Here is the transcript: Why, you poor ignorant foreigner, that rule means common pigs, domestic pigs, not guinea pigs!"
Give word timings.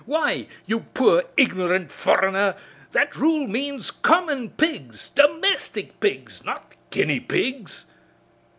Why, 0.07 0.47
you 0.65 0.79
poor 0.79 1.25
ignorant 1.37 1.91
foreigner, 1.91 2.55
that 2.91 3.15
rule 3.15 3.47
means 3.47 3.91
common 3.91 4.49
pigs, 4.49 5.09
domestic 5.09 5.99
pigs, 5.99 6.43
not 6.43 6.73
guinea 6.89 7.19
pigs!" 7.19 7.85